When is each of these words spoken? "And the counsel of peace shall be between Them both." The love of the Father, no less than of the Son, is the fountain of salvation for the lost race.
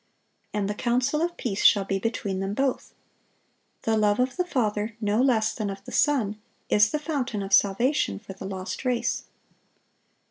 "And 0.51 0.67
the 0.67 0.73
counsel 0.73 1.21
of 1.21 1.37
peace 1.37 1.63
shall 1.63 1.85
be 1.85 1.99
between 1.99 2.39
Them 2.39 2.55
both." 2.55 2.95
The 3.83 3.95
love 3.95 4.19
of 4.19 4.35
the 4.35 4.45
Father, 4.47 4.95
no 4.99 5.21
less 5.21 5.53
than 5.53 5.69
of 5.69 5.85
the 5.85 5.91
Son, 5.91 6.41
is 6.71 6.89
the 6.89 6.97
fountain 6.97 7.43
of 7.43 7.53
salvation 7.53 8.17
for 8.17 8.33
the 8.33 8.45
lost 8.45 8.83
race. 8.83 9.25